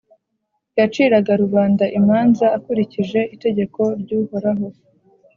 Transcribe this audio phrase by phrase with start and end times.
[0.79, 4.65] Yaciraga rubanda imanza akurikije itegeko ry’Uhoraho,